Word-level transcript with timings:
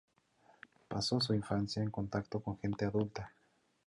Pasó 0.87 1.21
su 1.21 1.31
infancia 1.35 1.83
en 1.83 1.91
contacto 1.91 2.39
con 2.41 2.57
gente 2.57 2.85
adulta. 2.85 3.31